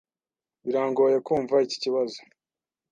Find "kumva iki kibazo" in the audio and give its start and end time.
1.27-2.19